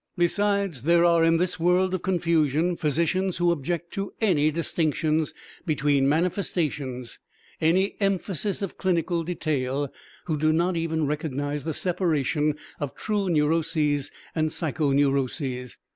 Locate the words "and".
14.33-14.49